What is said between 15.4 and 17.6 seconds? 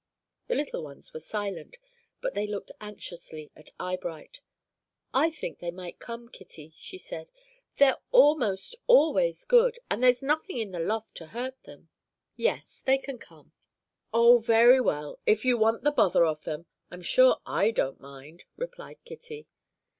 you want the bother of them. I'm sure